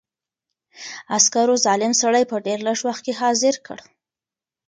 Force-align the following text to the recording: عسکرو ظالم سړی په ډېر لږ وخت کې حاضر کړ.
عسکرو 1.17 1.55
ظالم 1.65 1.93
سړی 2.01 2.23
په 2.31 2.35
ډېر 2.45 2.59
لږ 2.67 2.79
وخت 2.87 3.01
کې 3.05 3.13
حاضر 3.21 3.55
کړ. 3.65 3.77